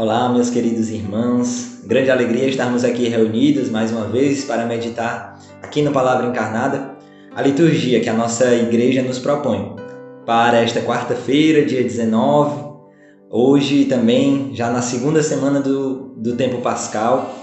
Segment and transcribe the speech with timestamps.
[0.00, 1.80] Olá, meus queridos irmãos.
[1.84, 6.96] Grande alegria estarmos aqui reunidos mais uma vez para meditar aqui no Palavra Encarnada,
[7.34, 9.74] a liturgia que a nossa igreja nos propõe
[10.24, 12.64] para esta quarta-feira, dia 19,
[13.28, 17.34] hoje também, já na segunda semana do, do tempo pascal.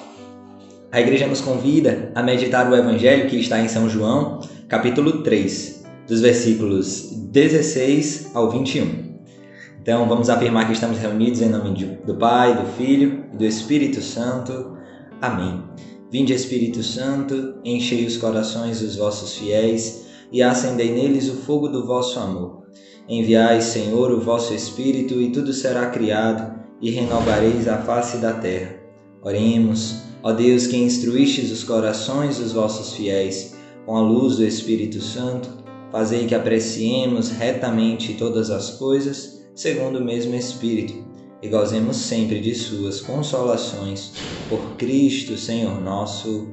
[0.93, 5.83] A igreja nos convida a meditar o Evangelho que está em São João, capítulo 3,
[6.07, 9.04] dos versículos 16 ao 21.
[9.85, 11.71] Então vamos afirmar que estamos reunidos em nome
[12.03, 14.75] do Pai, do Filho e do Espírito Santo.
[15.21, 15.61] Amém.
[16.11, 21.85] Vinde, Espírito Santo, enchei os corações dos vossos fiéis e acendei neles o fogo do
[21.85, 22.63] vosso amor.
[23.07, 28.77] Enviai, Senhor, o vosso Espírito e tudo será criado e renovareis a face da terra.
[29.21, 34.99] Oremos, ó Deus que instruístes os corações dos vossos fiéis com a luz do Espírito
[34.99, 35.47] Santo,
[35.91, 40.93] fazei que apreciemos retamente todas as coisas segundo o mesmo Espírito,
[41.41, 44.13] e gozemos sempre de Suas consolações.
[44.49, 46.49] Por Cristo, Senhor nosso.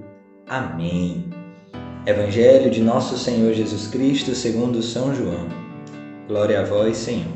[0.48, 1.24] Amém.
[2.06, 5.48] Evangelho de Nosso Senhor Jesus Cristo, segundo São João.
[6.28, 7.26] Glória a vós, Senhor.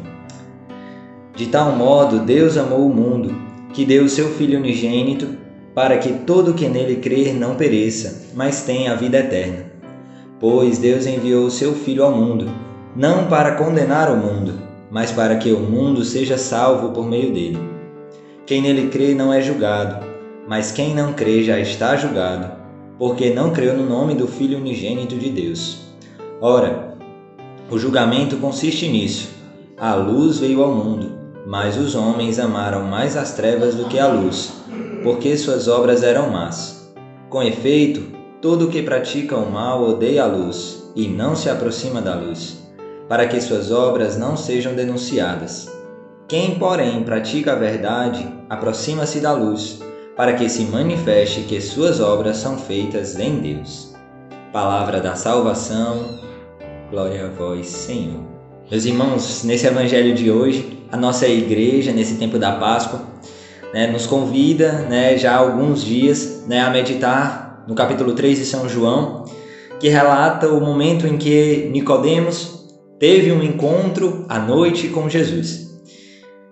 [1.35, 3.35] De tal modo, Deus amou o mundo,
[3.73, 5.37] que deu o seu Filho unigênito,
[5.75, 9.67] para que todo que nele crer não pereça, mas tenha a vida eterna.
[10.41, 12.51] Pois Deus enviou o seu Filho ao mundo,
[12.95, 17.59] não para condenar o mundo, mas para que o mundo seja salvo por meio dele.
[18.45, 20.07] Quem nele crê não é julgado,
[20.49, 22.53] mas quem não crê já está julgado,
[22.99, 25.79] porque não creu no nome do Filho unigênito de Deus.
[26.41, 26.97] Ora,
[27.71, 29.31] o julgamento consiste nisso:
[29.77, 31.11] a luz veio ao mundo,
[31.47, 34.53] mas os homens amaram mais as trevas do que a luz,
[35.03, 36.95] porque suas obras eram más.
[37.29, 38.03] Com efeito,
[38.41, 42.66] todo o que pratica o mal odeia a luz e não se aproxima da luz
[43.09, 45.69] para que suas obras não sejam denunciadas.
[46.29, 49.81] Quem, porém, pratica a verdade, aproxima-se da luz,
[50.17, 53.95] para que se manifeste que suas obras são feitas em Deus.
[54.53, 56.19] Palavra da salvação,
[56.91, 58.21] glória a vós, Senhor.
[58.69, 63.01] Meus irmãos, nesse evangelho de hoje, a nossa igreja, nesse tempo da Páscoa,
[63.73, 68.45] né, nos convida né, já há alguns dias né, a meditar no capítulo 3 de
[68.45, 69.27] São João,
[69.79, 72.56] que relata o momento em que Nicodemos
[72.99, 75.67] teve um encontro à noite com Jesus.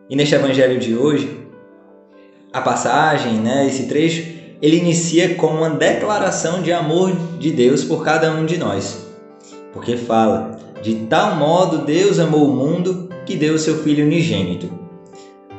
[0.08, 1.44] E neste evangelho de hoje,
[2.52, 4.22] a passagem, né, esse trecho,
[4.60, 9.06] ele inicia com uma declaração de amor de Deus por cada um de nós.
[9.72, 14.70] Porque fala: "De tal modo Deus amou o mundo que deu o seu filho unigênito".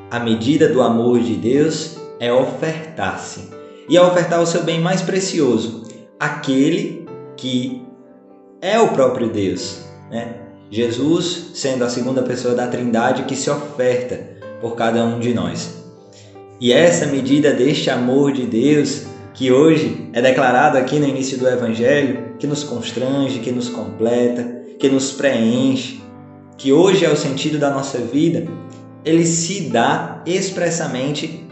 [0.09, 3.49] A medida do amor de Deus é ofertar-se.
[3.89, 5.83] E é ofertar o seu bem mais precioso,
[6.19, 7.83] aquele que
[8.61, 10.44] é o próprio Deus, né?
[10.75, 14.19] Jesus sendo a segunda pessoa da Trindade que se oferta
[14.59, 15.73] por cada um de nós.
[16.59, 19.03] E essa medida deste amor de Deus,
[19.33, 24.43] que hoje é declarado aqui no início do Evangelho, que nos constrange, que nos completa,
[24.77, 26.01] que nos preenche,
[26.57, 28.45] que hoje é o sentido da nossa vida,
[29.05, 31.47] ele se dá expressamente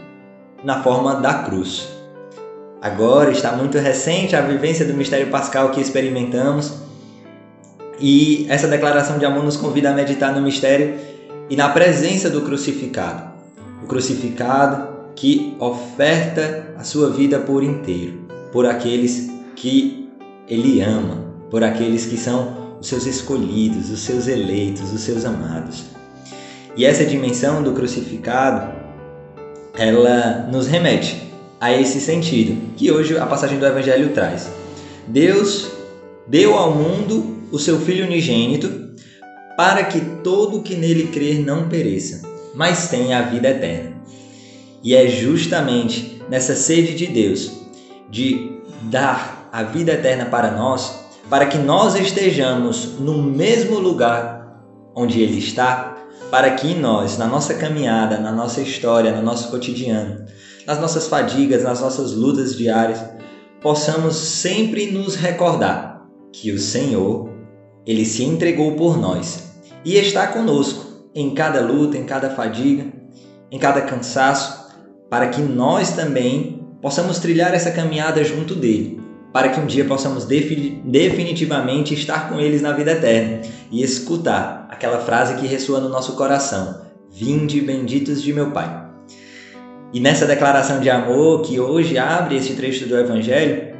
[0.62, 1.88] na forma da cruz.
[2.82, 6.83] Agora está muito recente a vivência do mistério pascal que experimentamos
[8.00, 10.94] e essa declaração de amor nos convida a meditar no mistério
[11.48, 13.34] e na presença do crucificado.
[13.82, 18.20] O crucificado que oferta a sua vida por inteiro,
[18.52, 20.08] por aqueles que
[20.48, 25.84] ele ama, por aqueles que são os seus escolhidos, os seus eleitos, os seus amados.
[26.76, 28.72] E essa dimensão do crucificado,
[29.76, 31.30] ela nos remete
[31.60, 34.50] a esse sentido que hoje a passagem do evangelho traz.
[35.06, 35.70] Deus
[36.26, 38.68] deu ao mundo o seu Filho unigênito,
[39.56, 43.94] para que todo que nele crer não pereça, mas tenha a vida eterna.
[44.82, 47.52] E é justamente nessa sede de Deus
[48.10, 48.58] de
[48.90, 54.60] dar a vida eterna para nós, para que nós estejamos no mesmo lugar
[54.96, 55.96] onde Ele está,
[56.32, 60.26] para que nós, na nossa caminhada, na nossa história, no nosso cotidiano,
[60.66, 63.00] nas nossas fadigas, nas nossas lutas diárias,
[63.60, 67.33] possamos sempre nos recordar que o Senhor
[67.86, 69.52] ele se entregou por nós
[69.84, 70.84] e está conosco
[71.14, 72.86] em cada luta, em cada fadiga,
[73.50, 74.64] em cada cansaço,
[75.08, 79.00] para que nós também possamos trilhar essa caminhada junto dele,
[79.32, 84.98] para que um dia possamos definitivamente estar com eles na vida eterna e escutar aquela
[84.98, 88.82] frase que ressoa no nosso coração: Vinde benditos de meu Pai.
[89.92, 93.73] E nessa declaração de amor que hoje abre esse trecho do Evangelho,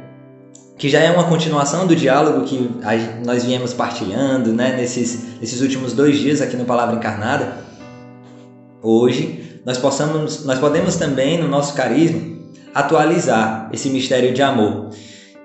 [0.77, 2.69] que já é uma continuação do diálogo que
[3.25, 7.59] nós viemos partilhando né, nesses, nesses últimos dois dias aqui no Palavra Encarnada.
[8.81, 12.21] Hoje, nós, possamos, nós podemos também, no nosso carisma,
[12.73, 14.89] atualizar esse mistério de amor,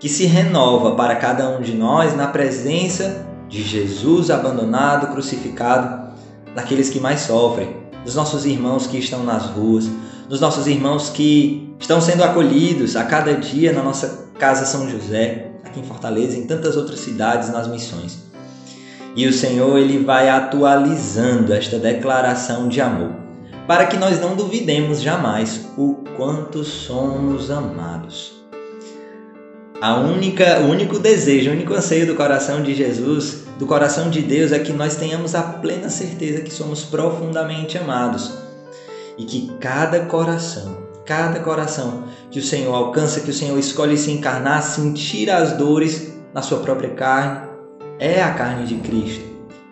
[0.00, 6.10] que se renova para cada um de nós na presença de Jesus abandonado, crucificado,
[6.54, 9.88] naqueles que mais sofrem, dos nossos irmãos que estão nas ruas,
[10.28, 15.50] dos nossos irmãos que estão sendo acolhidos a cada dia na nossa Casa São José,
[15.62, 18.20] aqui em Fortaleza, em tantas outras cidades nas missões.
[19.14, 23.12] E o Senhor ele vai atualizando esta declaração de amor,
[23.66, 28.40] para que nós não duvidemos jamais o quanto somos amados.
[29.78, 34.22] A única, o único desejo, o único anseio do coração de Jesus, do coração de
[34.22, 38.32] Deus, é que nós tenhamos a plena certeza que somos profundamente amados
[39.18, 40.78] e que cada coração,
[41.10, 46.12] cada coração que o Senhor alcança, que o Senhor escolhe se encarnar, sentir as dores
[46.32, 47.48] na sua própria carne,
[47.98, 49.24] é a carne de Cristo.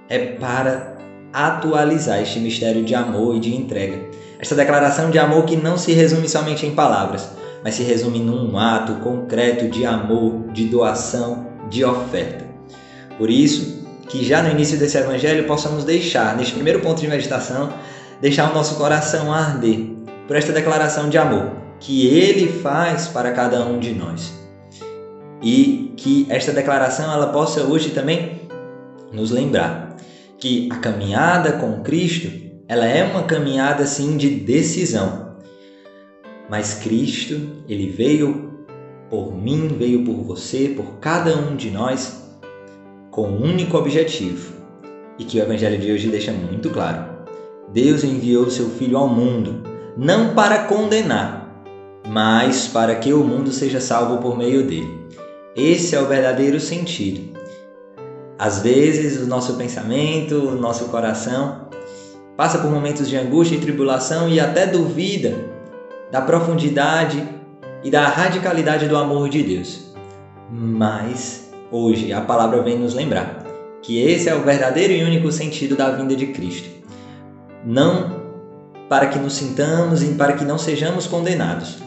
[0.09, 0.97] É para
[1.33, 4.01] atualizar este mistério de amor e de entrega.
[4.41, 7.29] Esta declaração de amor que não se resume somente em palavras,
[7.63, 12.45] mas se resume num ato concreto de amor, de doação, de oferta.
[13.17, 17.73] Por isso, que já no início desse evangelho possamos deixar, neste primeiro ponto de meditação,
[18.21, 19.98] deixar o nosso coração arder
[20.29, 24.35] por esta declaração de amor que ele faz para cada um de nós.
[25.43, 28.43] E que esta declaração ela possa hoje também
[29.13, 29.97] nos lembrar
[30.39, 32.31] que a caminhada com Cristo,
[32.69, 35.37] ela é uma caminhada sim de decisão,
[36.49, 37.35] mas Cristo,
[37.69, 38.67] ele veio
[39.09, 42.23] por mim, veio por você, por cada um de nós,
[43.11, 44.55] com um único objetivo,
[45.19, 47.19] e que o Evangelho de hoje deixa muito claro.
[47.73, 49.68] Deus enviou seu Filho ao mundo,
[49.99, 51.65] não para condenar,
[52.07, 54.97] mas para que o mundo seja salvo por meio dele.
[55.57, 57.37] Esse é o verdadeiro sentido.
[58.39, 61.69] Às vezes, o nosso pensamento, o nosso coração
[62.37, 65.35] passa por momentos de angústia e tribulação e até duvida
[66.13, 67.21] da profundidade
[67.83, 69.93] e da radicalidade do amor de Deus.
[70.49, 73.45] Mas hoje a palavra vem nos lembrar
[73.83, 76.69] que esse é o verdadeiro e único sentido da vinda de Cristo.
[77.67, 78.18] Não
[78.89, 81.79] para que nos sintamos e para que não sejamos condenados,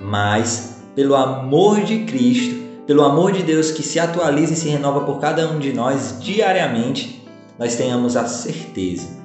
[0.00, 2.56] mas pelo amor de Cristo,
[2.86, 6.16] pelo amor de Deus que se atualiza e se renova por cada um de nós
[6.20, 7.22] diariamente,
[7.58, 9.18] nós tenhamos a certeza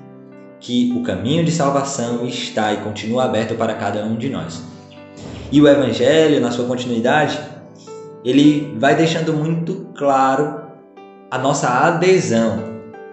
[0.60, 4.62] que o caminho de salvação está e continua aberto para cada um de nós.
[5.52, 7.40] E o Evangelho, na sua continuidade,
[8.24, 10.62] ele vai deixando muito claro
[11.30, 12.60] a nossa adesão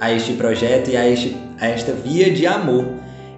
[0.01, 2.85] a este projeto e a, este, a esta via de amor,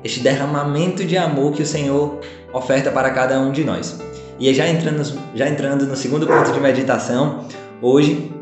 [0.05, 2.21] este derramamento de amor que o Senhor
[2.53, 4.01] oferta para cada um de nós.
[4.39, 5.03] E já entrando,
[5.35, 7.47] já entrando no segundo ponto de meditação,
[7.81, 8.33] hoje,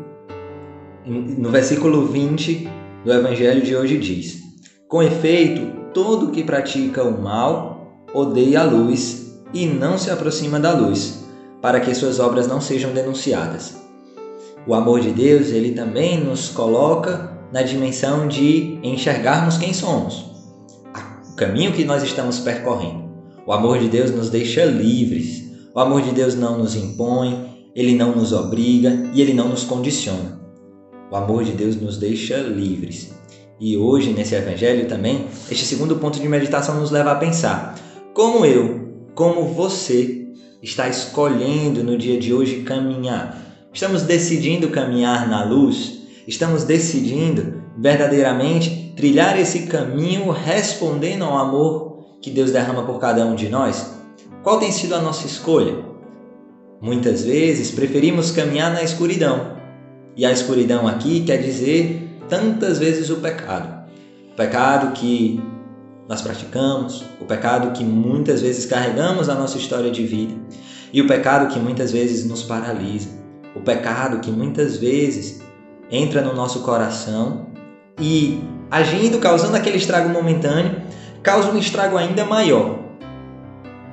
[1.05, 2.67] no versículo 20
[3.05, 4.41] do Evangelho de hoje diz:
[4.87, 10.73] com efeito, todo que pratica o mal odeia a luz e não se aproxima da
[10.73, 11.25] luz,
[11.61, 13.75] para que suas obras não sejam denunciadas.
[14.67, 20.30] O amor de Deus, ele também nos coloca na dimensão de enxergarmos quem somos,
[21.41, 23.09] caminho que nós estamos percorrendo.
[23.47, 25.49] O amor de Deus nos deixa livres.
[25.73, 29.63] O amor de Deus não nos impõe, ele não nos obriga e ele não nos
[29.63, 30.39] condiciona.
[31.09, 33.11] O amor de Deus nos deixa livres.
[33.59, 37.75] E hoje, nesse evangelho também, este segundo ponto de meditação nos leva a pensar
[38.13, 40.27] como eu, como você,
[40.61, 43.35] está escolhendo no dia de hoje caminhar.
[43.73, 46.03] Estamos decidindo caminhar na luz?
[46.27, 53.35] Estamos decidindo verdadeiramente trilhar esse caminho respondendo ao amor que Deus derrama por cada um
[53.35, 53.93] de nós?
[54.43, 55.75] Qual tem sido a nossa escolha?
[56.81, 59.57] Muitas vezes preferimos caminhar na escuridão.
[60.15, 63.87] E a escuridão aqui quer dizer tantas vezes o pecado.
[64.33, 65.41] O pecado que
[66.07, 70.33] nós praticamos, o pecado que muitas vezes carregamos na nossa história de vida
[70.91, 73.09] e o pecado que muitas vezes nos paralisa,
[73.55, 75.41] o pecado que muitas vezes
[75.89, 77.47] entra no nosso coração
[77.99, 78.41] e,
[78.71, 80.81] agindo, causando aquele estrago momentâneo,
[81.21, 82.79] causa um estrago ainda maior,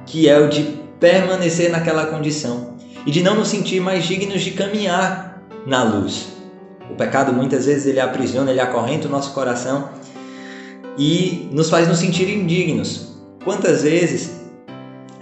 [0.06, 4.52] que é o de permanecer naquela condição e de não nos sentir mais dignos de
[4.52, 6.28] caminhar na luz.
[6.90, 9.90] O pecado muitas vezes ele aprisiona, ele acorrenta o nosso coração
[10.97, 13.16] e nos faz nos sentir indignos.
[13.44, 14.40] Quantas vezes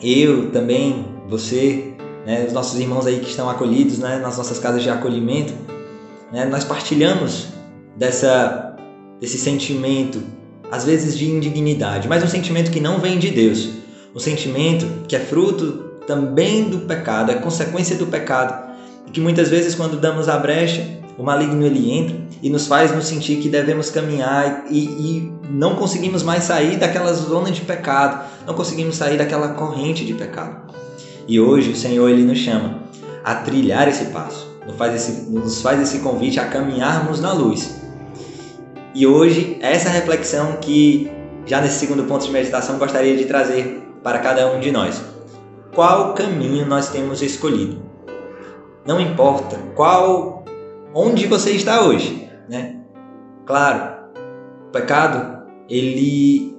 [0.03, 1.95] eu também, você,
[2.25, 5.53] né, os nossos irmãos aí que estão acolhidos né, nas nossas casas de acolhimento,
[6.33, 7.49] né, nós partilhamos
[7.97, 8.66] dessa,
[9.21, 10.23] desse sentimento,
[10.71, 13.71] às vezes de indignidade, mas um sentimento que não vem de Deus,
[14.15, 18.75] um sentimento que é fruto também do pecado, é consequência do pecado,
[19.07, 22.95] e que muitas vezes quando damos a brecha o maligno ele entra e nos faz
[22.95, 28.25] nos sentir que devemos caminhar e, e não conseguimos mais sair daquela zona de pecado,
[28.47, 30.75] não conseguimos sair daquela corrente de pecado.
[31.27, 32.83] E hoje o Senhor ele nos chama
[33.25, 37.86] a trilhar esse passo, nos faz esse, nos faz esse convite a caminharmos na luz.
[38.97, 41.13] E hoje, essa reflexão que
[41.45, 45.03] já nesse segundo ponto de meditação gostaria de trazer para cada um de nós.
[45.75, 47.83] Qual caminho nós temos escolhido?
[48.87, 50.47] Não importa qual
[50.95, 52.81] onde você está hoje, né?
[53.45, 53.99] Claro,
[54.69, 56.57] o pecado ele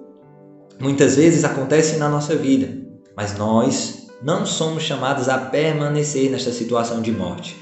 [0.80, 2.70] muitas vezes acontece na nossa vida,
[3.16, 7.58] mas nós não somos chamados a permanecer nesta situação de morte.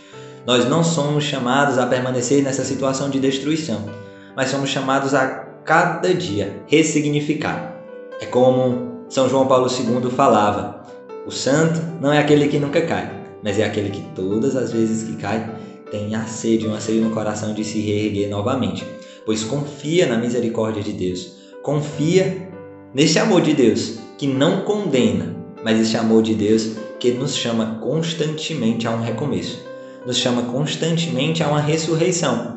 [0.46, 3.90] Nós não somos chamados a permanecer nessa situação de destruição,
[4.36, 5.26] mas somos chamados a
[5.64, 7.76] cada dia ressignificar.
[8.20, 10.84] É como São João Paulo II falava:
[11.26, 13.12] o santo não é aquele que nunca cai,
[13.44, 15.50] mas é aquele que todas as vezes que cai
[15.90, 18.86] tem a sede, um anseio no coração de se reerguer novamente,
[19.26, 22.50] pois confia na misericórdia de Deus, confia
[22.94, 27.80] neste amor de Deus que não condena, mas esse amor de Deus que nos chama
[27.82, 29.64] constantemente a um recomeço,
[30.06, 32.56] nos chama constantemente a uma ressurreição.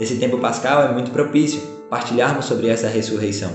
[0.00, 3.50] Esse tempo pascal é muito propício partilharmos sobre essa ressurreição,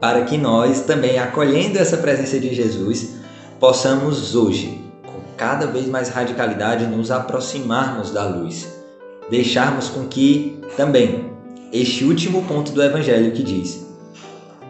[0.00, 3.14] para que nós também, acolhendo essa presença de Jesus,
[3.60, 8.66] possamos hoje, com cada vez mais radicalidade, nos aproximarmos da luz,
[9.30, 11.30] deixarmos com que também
[11.72, 13.86] este último ponto do Evangelho que diz: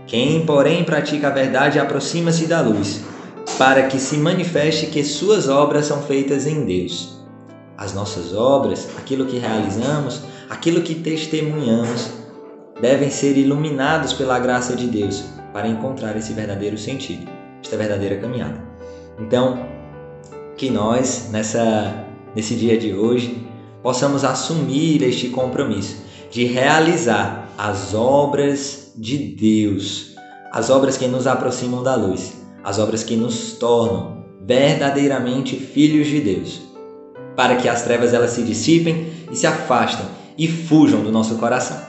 [0.07, 3.01] quem, porém, pratica a verdade aproxima-se da luz,
[3.57, 7.24] para que se manifeste que suas obras são feitas em Deus.
[7.77, 12.11] As nossas obras, aquilo que realizamos, aquilo que testemunhamos,
[12.81, 17.27] devem ser iluminados pela graça de Deus para encontrar esse verdadeiro sentido,
[17.63, 18.63] esta verdadeira caminhada.
[19.19, 19.67] Então,
[20.57, 22.05] que nós, nessa,
[22.35, 23.47] nesse dia de hoje,
[23.83, 25.97] possamos assumir este compromisso
[26.31, 30.15] de realizar as obras de Deus,
[30.51, 36.21] as obras que nos aproximam da luz, as obras que nos tornam verdadeiramente filhos de
[36.21, 36.63] Deus,
[37.37, 41.81] para que as trevas elas se dissipem e se afastem e fujam do nosso coração.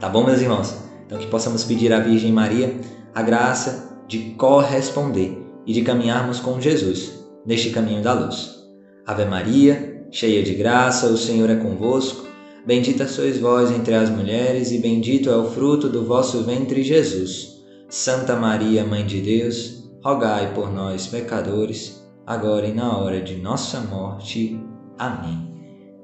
[0.00, 0.74] Tá bom, meus irmãos?
[1.06, 2.74] Então que possamos pedir à Virgem Maria
[3.14, 8.62] a graça de corresponder e de caminharmos com Jesus neste caminho da luz.
[9.06, 12.26] Ave Maria, cheia de graça, o Senhor é convosco.
[12.64, 17.60] Bendita sois vós entre as mulheres, e bendito é o fruto do vosso ventre, Jesus.
[17.88, 23.80] Santa Maria, Mãe de Deus, rogai por nós, pecadores, agora e na hora de nossa
[23.80, 24.58] morte.
[25.02, 25.36] Amém.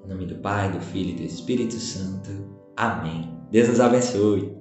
[0.04, 2.30] Em nome do Pai, do Filho e do Espírito Santo.
[2.76, 3.30] Amém.
[3.48, 4.57] Deus nos abençoe.